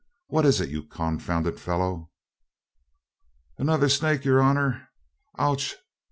"What 0.29 0.47
is 0.47 0.59
it, 0.59 0.69
you 0.71 0.81
confounded 0.81 1.59
fellow?" 1.59 2.09
"Another 3.59 3.87
snake, 3.87 4.25
yer 4.25 4.41
hanner! 4.41 4.89
Och! 5.37 5.61